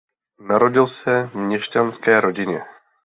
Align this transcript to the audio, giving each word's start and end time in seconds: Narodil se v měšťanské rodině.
Narodil 0.39 0.87
se 1.03 1.23
v 1.27 1.35
měšťanské 1.35 2.21
rodině. 2.21 2.63